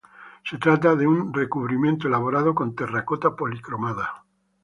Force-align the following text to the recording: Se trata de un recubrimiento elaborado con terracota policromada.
Se 0.49 0.57
trata 0.57 0.95
de 0.95 1.05
un 1.05 1.31
recubrimiento 1.31 2.07
elaborado 2.07 2.55
con 2.55 2.73
terracota 2.73 3.35
policromada. 3.35 4.25